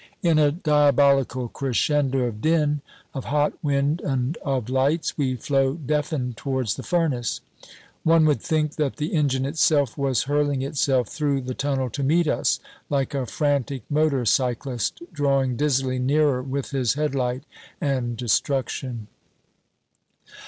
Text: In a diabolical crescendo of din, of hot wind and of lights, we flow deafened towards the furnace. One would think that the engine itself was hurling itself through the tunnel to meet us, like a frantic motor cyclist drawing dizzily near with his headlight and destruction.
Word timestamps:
In 0.23 0.39
a 0.39 0.51
diabolical 0.51 1.47
crescendo 1.47 2.21
of 2.21 2.41
din, 2.41 2.81
of 3.13 3.25
hot 3.25 3.53
wind 3.61 4.01
and 4.03 4.35
of 4.37 4.67
lights, 4.67 5.15
we 5.15 5.35
flow 5.35 5.75
deafened 5.75 6.37
towards 6.37 6.73
the 6.75 6.81
furnace. 6.81 7.39
One 8.01 8.25
would 8.25 8.41
think 8.41 8.77
that 8.77 8.95
the 8.95 9.13
engine 9.13 9.45
itself 9.45 9.99
was 9.99 10.23
hurling 10.23 10.63
itself 10.63 11.09
through 11.09 11.41
the 11.41 11.53
tunnel 11.53 11.91
to 11.91 12.01
meet 12.01 12.27
us, 12.27 12.59
like 12.89 13.13
a 13.13 13.27
frantic 13.27 13.83
motor 13.91 14.25
cyclist 14.25 15.03
drawing 15.13 15.55
dizzily 15.55 15.99
near 15.99 16.41
with 16.41 16.71
his 16.71 16.95
headlight 16.95 17.43
and 17.79 18.17
destruction. 18.17 19.05